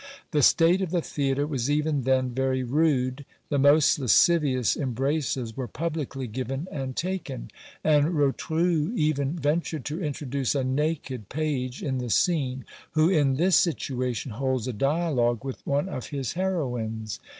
The 0.31 0.41
state 0.41 0.81
of 0.81 0.89
the 0.89 1.03
theatre 1.03 1.45
was 1.45 1.69
even 1.69 2.05
then 2.05 2.31
very 2.31 2.63
rude; 2.63 3.23
the 3.49 3.59
most 3.59 3.99
lascivious 3.99 4.75
embraces 4.75 5.55
were 5.55 5.67
publicly 5.67 6.25
given 6.25 6.67
and 6.71 6.95
taken; 6.95 7.51
and 7.83 8.05
Rotrou 8.07 8.95
even 8.97 9.33
ventured 9.33 9.85
to 9.85 10.01
introduce 10.03 10.55
a 10.55 10.63
naked 10.63 11.29
page 11.29 11.83
in 11.83 11.99
the 11.99 12.09
scene, 12.09 12.65
who 12.93 13.09
in 13.09 13.35
this 13.35 13.55
situation 13.57 14.31
holds 14.31 14.67
a 14.67 14.73
dialogue 14.73 15.45
with 15.45 15.61
one 15.67 15.87
of 15.87 16.07
his 16.07 16.33
heroines. 16.33 17.19